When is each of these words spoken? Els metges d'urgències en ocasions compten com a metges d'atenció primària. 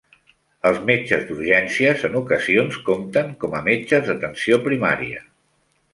Els 0.69 0.79
metges 0.89 1.27
d'urgències 1.27 2.07
en 2.09 2.17
ocasions 2.21 2.79
compten 2.89 3.31
com 3.45 3.55
a 3.59 3.65
metges 3.69 4.09
d'atenció 4.11 4.63
primària. 4.69 5.27